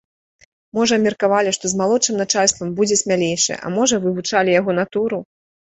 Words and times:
Можа, 0.77 0.95
меркавалі, 1.03 1.53
што 1.59 1.65
з 1.73 1.79
малодшым 1.81 2.15
начальствам 2.23 2.75
будзе 2.81 2.95
смялейшы, 3.03 3.53
а 3.65 3.73
можа, 3.79 3.95
вывучалі 4.09 4.61
яго 4.61 4.71
натуру? 4.83 5.27